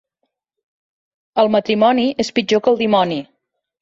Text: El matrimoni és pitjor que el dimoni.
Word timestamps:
El 1.43 1.51
matrimoni 1.57 2.07
és 2.25 2.33
pitjor 2.41 2.65
que 2.65 2.73
el 2.77 2.81
dimoni. 2.85 3.21